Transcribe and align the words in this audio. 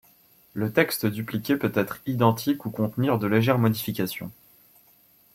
Le 0.53 0.73
texte 0.73 1.05
dupliqué 1.05 1.57
peut 1.57 1.71
être 1.75 1.99
identique 2.07 2.65
ou 2.65 2.71
contenir 2.71 3.19
de 3.19 3.27
légères 3.27 3.59
modifications. 3.59 4.31